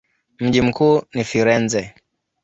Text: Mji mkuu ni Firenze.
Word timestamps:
Mji 0.39 0.61
mkuu 0.61 1.01
ni 1.13 1.23
Firenze. 1.23 1.95